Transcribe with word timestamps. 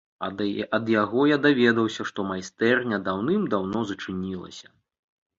Ад 0.77 0.87
яго 0.93 1.25
я 1.31 1.35
даведаўся, 1.43 2.05
што 2.11 2.25
майстэрня 2.29 2.97
даўным-даўно 3.09 3.83
зачынілася. 3.91 4.67